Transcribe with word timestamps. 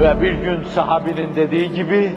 Ve 0.00 0.20
bir 0.20 0.32
gün 0.32 0.62
sahabinin 0.62 1.36
dediği 1.36 1.72
gibi, 1.72 2.12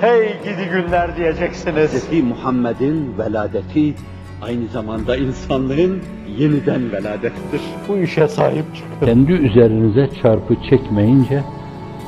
hey 0.00 0.28
gidi 0.44 0.70
günler 0.72 1.16
diyeceksiniz. 1.16 2.10
Hz. 2.10 2.22
Muhammed'in 2.22 3.18
veladeti 3.18 3.94
aynı 4.42 4.68
zamanda 4.68 5.16
insanlığın 5.16 6.02
yeniden 6.38 6.92
veladettir. 6.92 7.60
Bu 7.88 7.96
işe 7.96 8.28
sahip 8.28 8.64
çıkın. 8.74 9.06
Kendi 9.06 9.32
üzerinize 9.32 10.08
çarpı 10.22 10.54
çekmeyince 10.70 11.42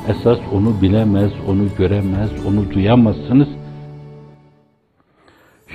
esas 0.07 0.39
onu 0.53 0.81
bilemez, 0.81 1.31
onu 1.49 1.63
göremez, 1.77 2.29
onu 2.47 2.71
duyamazsınız. 2.73 3.47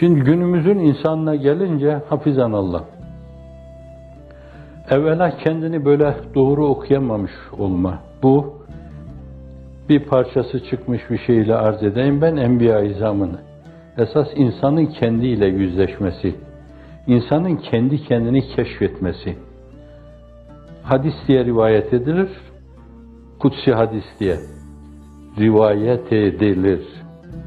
Şimdi 0.00 0.20
günümüzün 0.20 0.79
insanına 0.79 1.36
gelince 1.36 1.98
hafizan 2.09 2.52
Allah. 2.52 2.84
Evvela 4.91 5.36
kendini 5.36 5.84
böyle 5.84 6.14
doğru 6.34 6.66
okuyamamış 6.66 7.32
olma. 7.59 7.98
Bu 8.22 8.59
bir 9.91 10.00
parçası 10.00 10.64
çıkmış 10.70 11.11
bir 11.11 11.18
şeyle 11.18 11.54
arz 11.54 11.82
edeyim 11.82 12.21
ben 12.22 12.36
enbiya 12.36 12.80
izamını. 12.80 13.39
Esas 13.99 14.29
insanın 14.36 14.86
kendiyle 14.86 15.46
yüzleşmesi, 15.46 16.35
insanın 17.07 17.57
kendi 17.57 18.03
kendini 18.03 18.49
keşfetmesi. 18.57 19.36
Hadis 20.82 21.14
diye 21.29 21.44
rivayet 21.44 21.94
edilir, 21.94 22.29
kutsi 23.39 23.72
hadis 23.72 24.04
diye 24.21 24.36
rivayet 25.39 26.13
edilir. 26.13 26.80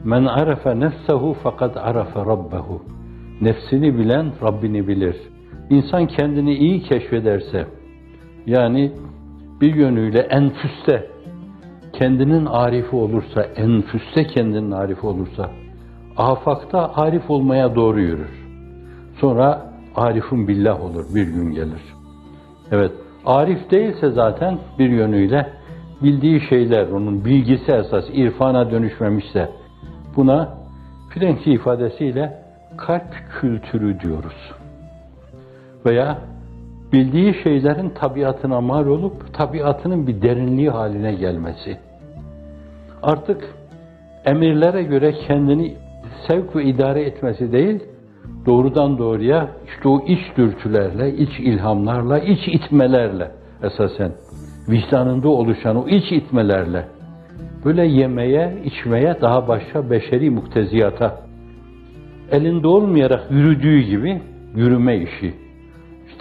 Men 0.04 0.26
arefe 0.26 0.80
nefsehu 0.80 1.36
fakat 1.44 1.78
arefe 1.78 2.20
rabbehu. 2.20 2.82
Nefsini 3.42 3.98
bilen 3.98 4.32
Rabbini 4.44 4.88
bilir. 4.88 5.16
İnsan 5.70 6.08
kendini 6.08 6.54
iyi 6.54 6.82
keşfederse, 6.82 7.66
yani 8.46 8.92
bir 9.62 9.76
yönüyle 9.76 10.20
enfüste, 10.20 11.13
kendinin 11.94 12.46
arifi 12.46 12.96
olursa, 12.96 13.44
enfüste 13.44 14.28
kendinin 14.28 14.72
arifi 14.72 15.08
olursa, 15.08 15.50
afakta 16.18 16.94
arif 16.96 17.30
olmaya 17.30 17.76
doğru 17.76 18.00
yürür. 18.02 18.44
Sonra 19.20 19.74
arifun 19.96 20.48
billah 20.48 20.82
olur, 20.82 21.06
bir 21.16 21.28
gün 21.28 21.52
gelir. 21.52 21.82
Evet, 22.72 22.92
arif 23.26 23.72
değilse 23.72 24.10
zaten 24.10 24.58
bir 24.80 24.90
yönüyle 24.90 25.50
bildiği 26.04 26.42
şeyler, 26.42 26.88
onun 26.88 27.26
bilgisi 27.26 27.72
esas, 27.72 28.06
irfana 28.14 28.72
dönüşmemişse, 28.72 29.50
buna 30.16 30.64
Frenkçi 31.14 31.52
ifadesiyle 31.52 32.44
kalp 32.78 33.14
kültürü 33.40 34.00
diyoruz. 34.00 34.52
Veya 35.86 36.18
bildiği 36.94 37.34
şeylerin 37.44 37.90
tabiatına 37.90 38.62
mal 38.62 38.88
olup 38.88 39.34
tabiatının 39.34 40.08
bir 40.08 40.22
derinliği 40.22 40.70
haline 40.70 41.14
gelmesi. 41.14 41.78
Artık 43.04 43.56
emirlere 44.26 44.84
göre 44.84 45.14
kendini 45.28 45.74
sevk 46.28 46.56
ve 46.56 46.64
idare 46.64 47.02
etmesi 47.02 47.52
değil, 47.52 47.84
doğrudan 48.46 48.98
doğruya 48.98 49.50
işte 49.66 49.90
o 49.90 50.06
iç 50.08 50.38
dürtülerle, 50.38 51.14
iç 51.14 51.40
ilhamlarla, 51.40 52.20
iç 52.20 52.48
itmelerle 52.48 53.32
esasen 53.64 54.12
vicdanında 54.70 55.30
oluşan 55.30 55.76
o 55.76 55.88
iç 55.88 56.12
itmelerle 56.12 56.86
böyle 57.66 57.86
yemeye, 57.86 58.58
içmeye 58.66 59.18
daha 59.22 59.48
başka 59.48 59.90
beşeri 59.90 60.30
mukteziyata 60.30 61.22
elinde 62.32 62.68
olmayarak 62.68 63.32
yürüdüğü 63.32 63.80
gibi 63.80 64.22
yürüme 64.56 64.98
işi. 64.98 65.43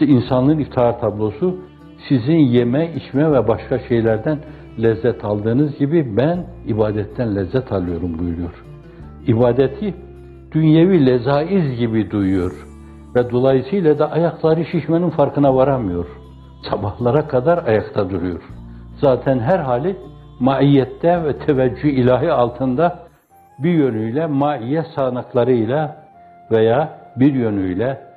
İşte 0.03 0.14
insanlığın 0.14 0.58
iftihar 0.58 1.00
tablosu 1.00 1.56
sizin 2.08 2.39
yeme, 2.39 2.91
içme 2.95 3.33
ve 3.33 3.48
başka 3.48 3.78
şeylerden 3.78 4.39
lezzet 4.83 5.25
aldığınız 5.25 5.78
gibi 5.78 6.17
ben 6.17 6.47
ibadetten 6.67 7.36
lezzet 7.36 7.72
alıyorum 7.72 8.19
buyuruyor. 8.19 8.64
İbadeti 9.27 9.94
dünyevi 10.53 11.06
lezaiz 11.06 11.78
gibi 11.78 12.11
duyuyor 12.11 12.53
ve 13.14 13.31
dolayısıyla 13.31 13.99
da 13.99 14.10
ayakları 14.10 14.65
şişmenin 14.65 15.10
farkına 15.10 15.54
varamıyor. 15.54 16.06
Sabahlara 16.71 17.28
kadar 17.28 17.66
ayakta 17.66 18.10
duruyor. 18.10 18.43
Zaten 19.00 19.38
her 19.38 19.59
hali 19.59 19.97
maiyette 20.41 21.25
ve 21.25 21.38
teveccüh 21.38 21.88
ilahi 21.88 22.32
altında 22.32 22.98
bir 23.59 23.72
yönüyle 23.72 24.27
maiye 24.27 24.84
sağanaklarıyla 24.94 25.97
veya 26.50 26.88
bir 27.16 27.34
yönüyle 27.34 28.12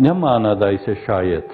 ne 0.00 0.12
manada 0.12 0.70
ise 0.70 0.96
şayet 1.06 1.50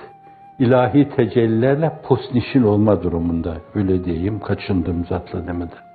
ilahi 0.58 1.08
tecellilerle 1.08 1.92
posnişin 2.02 2.62
olma 2.62 3.02
durumunda 3.02 3.56
öyle 3.74 4.04
diyeyim 4.04 4.40
kaçındım 4.40 5.04
zatla 5.04 5.46
demeden. 5.46 5.86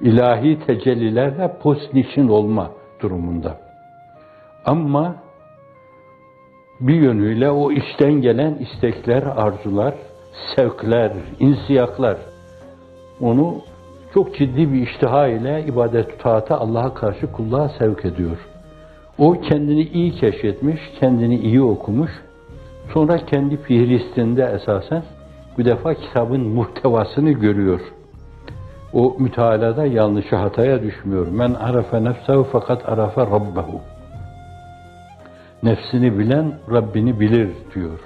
İlahi 0.00 0.58
tecellilerle 0.66 1.52
posnişin 1.62 2.28
olma 2.28 2.70
durumunda. 3.00 3.56
Ama 4.64 5.14
bir 6.80 6.94
yönüyle 6.94 7.50
o 7.50 7.72
içten 7.72 8.12
gelen 8.12 8.54
istekler, 8.54 9.22
arzular, 9.22 9.94
sevkler, 10.56 11.12
insiyaklar 11.40 12.16
onu 13.20 13.54
çok 14.14 14.36
ciddi 14.36 14.72
bir 14.72 14.82
iştiha 14.82 15.28
ile 15.28 15.64
ibadet 15.66 16.20
taata 16.20 16.58
Allah'a 16.58 16.94
karşı 16.94 17.32
kulluğa 17.32 17.68
sevk 17.68 18.04
ediyor. 18.04 18.55
O 19.18 19.32
kendini 19.32 19.82
iyi 19.82 20.12
keşfetmiş, 20.12 20.80
kendini 21.00 21.36
iyi 21.36 21.62
okumuş. 21.62 22.10
Sonra 22.92 23.16
kendi 23.16 23.56
fihristinde 23.56 24.42
esasen 24.54 25.02
bu 25.58 25.64
defa 25.64 25.94
kitabın 25.94 26.40
muhtevasını 26.40 27.30
görüyor. 27.30 27.80
O 28.92 29.16
mütealada 29.18 29.86
yanlışı 29.86 30.36
hataya 30.36 30.82
düşmüyor. 30.82 31.26
Men 31.28 31.54
arafe 31.54 32.04
nefsehu 32.04 32.46
fakat 32.52 32.88
arafe 32.88 33.20
rabbehu. 33.20 33.80
Nefsini 35.62 36.18
bilen 36.18 36.52
Rabbini 36.72 37.20
bilir 37.20 37.50
diyor. 37.74 38.00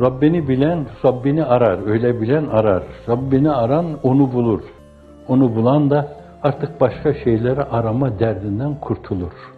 Rabbini 0.00 0.48
bilen 0.48 0.86
Rabbini 1.04 1.44
arar. 1.44 1.86
Öyle 1.86 2.20
bilen 2.20 2.46
arar. 2.46 2.82
Rabbini 3.08 3.50
aran 3.50 3.86
onu 4.02 4.32
bulur. 4.32 4.60
Onu 5.28 5.54
bulan 5.54 5.90
da 5.90 6.08
artık 6.42 6.80
başka 6.80 7.14
şeyleri 7.14 7.62
arama 7.62 8.18
derdinden 8.18 8.74
kurtulur. 8.80 9.53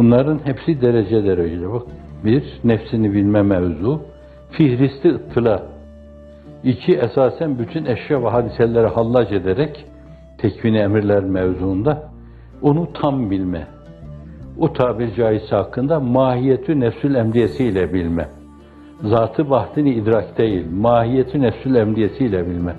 Bunların 0.00 0.40
hepsi 0.44 0.80
derece 0.80 1.24
derece. 1.24 1.72
Bak 1.72 1.82
bir, 2.24 2.44
nefsini 2.64 3.12
bilme 3.12 3.42
mevzu. 3.42 4.02
Fihristi 4.50 5.08
ıttıla. 5.08 5.62
İki, 6.64 6.92
esasen 6.92 7.58
bütün 7.58 7.84
eşya 7.84 8.22
ve 8.22 8.28
hadiseleri 8.28 8.86
hallac 8.86 9.32
ederek 9.32 9.86
tekvini 10.38 10.78
emirler 10.78 11.24
mevzuunda 11.24 12.02
onu 12.62 12.88
tam 12.92 13.30
bilme. 13.30 13.66
O 14.58 14.72
tabir 14.72 15.14
caizse 15.14 15.56
hakkında 15.56 16.00
mahiyetü 16.00 16.80
nefsül 16.80 17.14
emriyesiyle 17.14 17.94
bilme. 17.94 18.28
Zatı 19.02 19.50
bahtini 19.50 19.94
idrak 19.94 20.38
değil, 20.38 20.66
mahiyetü 20.72 21.42
nefsül 21.42 21.74
emriyesiyle 21.74 22.46
bilme. 22.46 22.76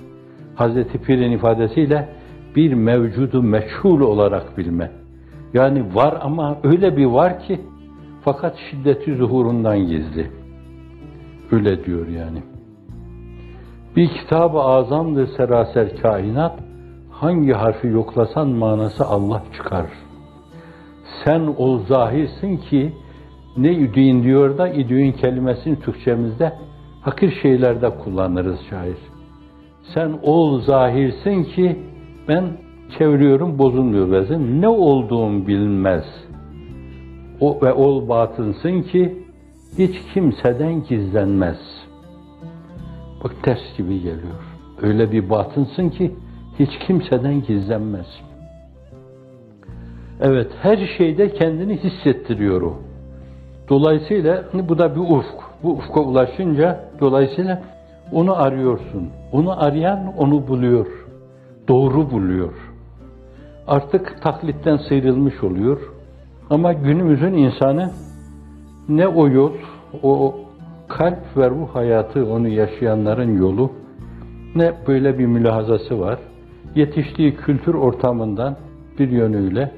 Hazreti 0.54 0.98
Pir'in 0.98 1.32
ifadesiyle 1.32 2.08
bir 2.56 2.74
mevcudu 2.74 3.42
meçhul 3.42 4.00
olarak 4.00 4.58
bilme. 4.58 5.01
Yani 5.54 5.94
var 5.94 6.18
ama 6.22 6.58
öyle 6.62 6.96
bir 6.96 7.06
var 7.06 7.40
ki 7.40 7.60
fakat 8.24 8.56
şiddeti 8.70 9.16
zuhurundan 9.16 9.78
gizli. 9.78 10.30
Öyle 11.50 11.84
diyor 11.84 12.08
yani. 12.08 12.42
Bir 13.96 14.08
kitab-ı 14.08 14.60
azamdır 14.60 15.26
seraser 15.36 15.96
kainat, 15.96 16.60
hangi 17.10 17.52
harfi 17.52 17.86
yoklasan 17.86 18.48
manası 18.48 19.04
Allah 19.04 19.42
çıkar. 19.56 19.86
Sen 21.24 21.40
ol 21.40 21.78
zahirsin 21.86 22.56
ki, 22.56 22.92
ne 23.56 23.76
üdüğün 23.76 24.22
diyor 24.22 24.58
da 24.58 24.72
üdüğün 24.72 25.12
kelimesini 25.12 25.80
Türkçemizde 25.80 26.52
hakir 27.00 27.38
şeylerde 27.42 27.90
kullanırız 27.90 28.60
şair. 28.70 28.96
Sen 29.94 30.18
ol 30.22 30.60
zahirsin 30.60 31.44
ki 31.44 31.82
ben 32.28 32.44
çeviriyorum 32.98 33.58
bozulmuyor 33.58 34.10
vezin. 34.10 34.62
Ne 34.62 34.68
olduğum 34.68 35.46
bilinmez. 35.46 36.04
O 37.40 37.58
ve 37.62 37.72
ol 37.72 38.08
batınsın 38.08 38.82
ki 38.82 39.24
hiç 39.78 39.94
kimseden 40.14 40.84
gizlenmez. 40.84 41.58
Bak 43.24 43.32
ters 43.42 43.76
gibi 43.76 43.96
geliyor. 43.96 44.42
Öyle 44.82 45.12
bir 45.12 45.30
batınsın 45.30 45.88
ki 45.88 46.14
hiç 46.58 46.70
kimseden 46.86 47.42
gizlenmez. 47.42 48.06
Evet, 50.20 50.50
her 50.62 50.88
şeyde 50.98 51.34
kendini 51.34 51.76
hissettiriyor 51.76 52.62
o. 52.62 52.76
Dolayısıyla 53.68 54.44
hani 54.52 54.68
bu 54.68 54.78
da 54.78 54.94
bir 54.94 55.00
ufk. 55.00 55.34
Bu 55.62 55.70
ufka 55.70 56.00
ulaşınca 56.00 56.84
dolayısıyla 57.00 57.62
onu 58.12 58.42
arıyorsun. 58.42 59.10
Onu 59.32 59.62
arayan 59.62 60.12
onu 60.18 60.48
buluyor. 60.48 60.86
Doğru 61.68 62.10
buluyor. 62.10 62.71
Artık 63.66 64.22
taklitten 64.22 64.76
sıyrılmış 64.76 65.42
oluyor. 65.42 65.78
Ama 66.50 66.72
günümüzün 66.72 67.32
insanı 67.32 67.90
ne 68.88 69.08
o 69.08 69.28
yol, 69.28 69.52
o 70.02 70.34
kalp 70.88 71.36
ve 71.36 71.50
ruh 71.50 71.68
hayatı 71.74 72.26
onu 72.26 72.48
yaşayanların 72.48 73.38
yolu 73.38 73.70
ne 74.54 74.72
böyle 74.86 75.18
bir 75.18 75.26
mülahazası 75.26 76.00
var. 76.00 76.18
Yetiştiği 76.74 77.36
kültür 77.36 77.74
ortamından 77.74 78.56
bir 78.98 79.10
yönüyle 79.10 79.70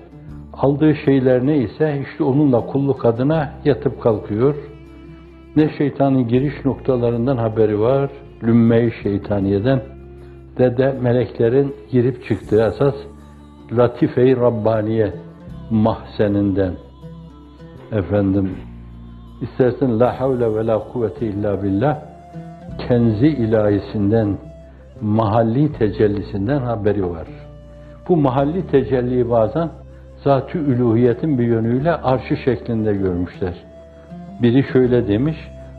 aldığı 0.53 0.95
şeyler 0.95 1.47
neyse 1.47 2.05
işte 2.11 2.25
onunla 2.25 2.67
kulluk 2.67 3.05
adına 3.05 3.53
yatıp 3.65 4.03
kalkıyor. 4.03 4.55
Ne 5.57 5.71
şeytanın 5.79 6.29
giriş 6.29 6.65
noktalarından 6.65 7.37
haberi 7.37 7.81
var, 7.81 8.11
lümme-i 8.43 8.93
şeytaniyeden 9.03 9.81
de 10.59 10.77
de 10.77 10.99
meleklerin 11.03 11.75
girip 11.91 12.25
çıktığı 12.25 12.63
esas 12.63 12.95
latife-i 13.73 14.37
Rabbaniye 14.37 15.13
mahzeninden. 15.71 16.73
Efendim, 17.93 18.51
istersen 19.41 20.01
la 20.01 20.21
havle 20.21 20.55
ve 20.55 20.67
la 20.67 20.79
kuvvete 20.79 21.27
illa 21.27 21.63
billah 21.63 21.99
kenzi 22.79 23.27
ilahisinden, 23.27 24.37
mahalli 25.01 25.73
tecellisinden 25.73 26.61
haberi 26.61 27.11
var. 27.11 27.29
Bu 28.09 28.17
mahalli 28.17 28.67
tecelliyi 28.67 29.31
bazen 29.31 29.69
zat-ı 30.25 30.59
üluhiyetin 30.59 31.39
bir 31.39 31.45
yönüyle 31.45 31.93
arşı 31.93 32.37
şeklinde 32.37 32.95
görmüşler. 32.95 33.55
Biri 34.43 34.65
şöyle 34.73 35.09
demiş, 35.09 35.37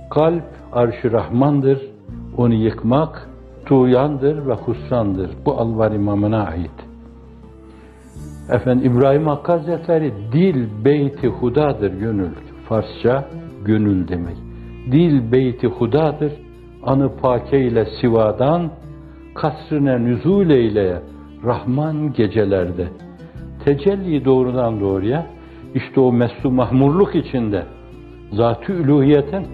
kalp 0.09 0.43
arşı 0.73 1.11
Rahmandır, 1.11 1.81
onu 2.37 2.53
yıkmak 2.53 3.29
tuğyandır 3.65 4.47
ve 4.47 4.53
husrandır. 4.53 5.31
Bu 5.45 5.53
Alvar 5.53 5.91
İmamı'na 5.91 6.45
ait. 6.45 6.84
Efendim 8.49 8.91
İbrahim 8.91 9.27
Hakkı 9.27 9.51
Hazretleri 9.51 10.13
dil 10.31 10.85
beyti 10.85 11.27
hudadır 11.27 11.93
gönül. 11.99 12.31
Farsça 12.69 13.25
gönül 13.65 14.07
demek. 14.07 14.35
Dil 14.91 15.31
beyti 15.31 15.67
hudadır. 15.67 16.31
Anı 16.83 17.17
pake 17.17 17.61
ile 17.61 17.85
sivadan 18.01 18.71
kasrine 19.35 20.03
nüzul 20.03 20.49
eyle 20.49 21.01
Rahman 21.43 22.13
gecelerde. 22.13 22.87
Tecelli 23.65 24.25
doğrudan 24.25 24.79
doğruya 24.79 25.25
işte 25.75 25.99
o 25.99 26.13
meslu 26.13 26.51
mahmurluk 26.51 27.15
içinde 27.15 27.63
zat-ı 28.31 28.73
üluhiyetin 28.73 29.45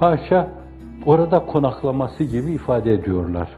haşa 0.00 0.48
orada 1.06 1.38
konaklaması 1.38 2.24
gibi 2.24 2.52
ifade 2.52 2.92
ediyorlar. 2.92 3.48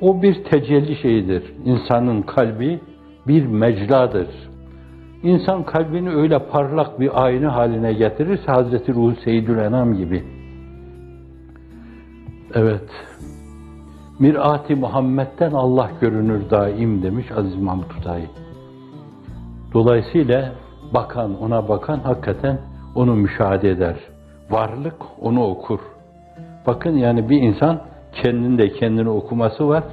O 0.00 0.22
bir 0.22 0.44
tecelli 0.44 0.96
şeyidir. 0.96 1.42
İnsanın 1.64 2.22
kalbi 2.22 2.80
bir 3.28 3.46
mecladır. 3.46 4.28
İnsan 5.22 5.62
kalbini 5.62 6.10
öyle 6.10 6.38
parlak 6.38 7.00
bir 7.00 7.24
ayna 7.24 7.54
haline 7.54 7.92
getirirse 7.92 8.52
Hazreti 8.52 8.94
Ruhu 8.94 9.14
Seyyidül 9.24 9.58
Enam 9.58 9.94
gibi. 9.94 10.24
Evet. 12.54 12.90
Mir'ati 14.18 14.74
Muhammed'den 14.74 15.52
Allah 15.52 15.90
görünür 16.00 16.50
daim 16.50 17.02
demiş 17.02 17.26
Aziz 17.36 17.56
Mahmud 17.56 17.90
Hüdayi. 18.00 18.26
Dolayısıyla 19.74 20.52
bakan, 20.94 21.42
ona 21.42 21.68
bakan 21.68 21.98
hakikaten 21.98 22.58
onu 22.94 23.14
müşahede 23.14 23.70
eder. 23.70 23.96
Varlık 24.50 24.96
onu 25.20 25.44
okur. 25.44 25.80
Bakın 26.66 26.96
yani 26.96 27.28
bir 27.30 27.42
insan 27.42 27.80
kendinde 28.22 28.68
kendini 28.68 29.08
okuması 29.08 29.68
var. 29.68 29.84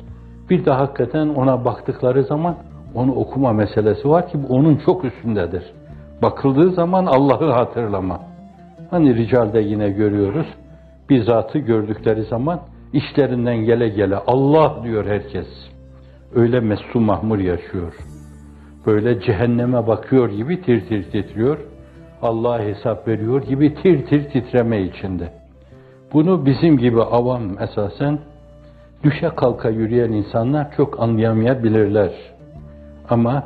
Bir 0.50 0.66
de 0.66 0.72
hakikaten 0.72 1.28
ona 1.30 1.66
baktıkları 1.66 2.24
zaman 2.24 2.56
onu 2.96 3.16
okuma 3.16 3.54
meselesi 3.54 4.10
var 4.10 4.28
ki 4.28 4.38
onun 4.50 4.76
çok 4.86 5.06
üstündedir. 5.06 5.64
Bakıldığı 6.22 6.72
zaman 6.72 7.06
Allah'ı 7.06 7.52
hatırlama. 7.52 8.20
Hani 8.90 9.16
ricalde 9.16 9.60
yine 9.60 9.90
görüyoruz. 9.90 10.48
Bir 11.10 11.24
zatı 11.24 11.60
gördükleri 11.60 12.24
zaman 12.24 12.60
işlerinden 12.94 13.58
gele 13.58 13.90
gele 13.90 14.18
Allah 14.28 14.84
diyor 14.84 15.06
herkes. 15.06 15.48
Öyle 16.36 16.60
meslu 16.60 17.00
mahmur 17.00 17.40
yaşıyor. 17.40 17.94
Böyle 18.86 19.22
cehenneme 19.22 19.88
bakıyor 19.88 20.30
gibi 20.30 20.62
tir 20.62 20.88
tir 20.88 21.12
titriyor. 21.12 21.58
Allah'a 22.22 22.60
hesap 22.60 23.08
veriyor 23.08 23.44
gibi 23.44 23.76
tir 23.76 24.06
tir 24.06 24.30
titreme 24.30 24.82
içinde. 24.82 25.30
Bunu 26.14 26.46
bizim 26.46 26.78
gibi 26.78 27.02
avam 27.02 27.62
esasen 27.62 28.20
düşe 29.04 29.30
kalka 29.30 29.70
yürüyen 29.70 30.12
insanlar 30.12 30.76
çok 30.78 31.00
anlayamayabilirler. 31.00 32.12
Ama 33.14 33.44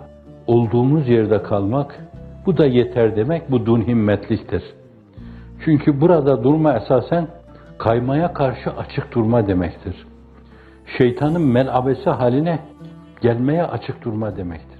olduğumuz 0.47 1.09
yerde 1.09 1.43
kalmak, 1.43 1.99
bu 2.45 2.57
da 2.57 2.65
yeter 2.65 3.15
demek, 3.15 3.51
bu 3.51 3.65
dun 3.65 3.81
himmetliktir. 3.81 4.63
Çünkü 5.65 6.01
burada 6.01 6.43
durma 6.43 6.77
esasen 6.77 7.27
kaymaya 7.77 8.33
karşı 8.33 8.71
açık 8.71 9.15
durma 9.15 9.47
demektir. 9.47 10.07
Şeytanın 10.97 11.41
melabesi 11.41 12.09
haline 12.09 12.59
gelmeye 13.21 13.63
açık 13.63 14.05
durma 14.05 14.37
demektir. 14.37 14.79